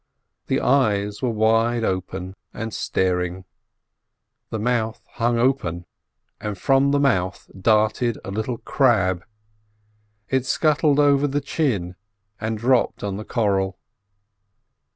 The 0.47 0.59
eyes 0.61 1.21
were 1.21 1.29
wide 1.29 1.83
open 1.83 2.35
and 2.55 2.73
staring. 2.73 3.45
The 4.49 4.57
mouth 4.57 5.05
hung 5.11 5.37
open, 5.37 5.85
and 6.39 6.57
from 6.57 6.89
the 6.89 6.99
mouth 6.99 7.47
darted 7.55 8.17
a 8.25 8.31
little 8.31 8.57
crab; 8.57 9.23
it 10.27 10.47
scuttled 10.47 10.97
over 10.99 11.27
the 11.27 11.39
chin 11.39 11.97
and 12.39 12.57
dropped 12.57 13.03
on 13.03 13.17
the 13.17 13.23
coral. 13.23 13.77